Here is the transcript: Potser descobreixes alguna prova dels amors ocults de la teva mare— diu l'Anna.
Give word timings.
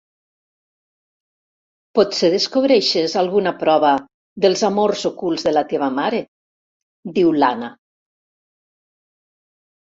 Potser 1.99 2.31
descobreixes 2.35 3.13
alguna 3.21 3.53
prova 3.59 3.91
dels 4.47 4.63
amors 4.71 5.05
ocults 5.11 5.45
de 5.49 5.53
la 5.59 5.63
teva 5.75 5.91
mare— 5.99 6.23
diu 7.19 7.31
l'Anna. 7.45 7.71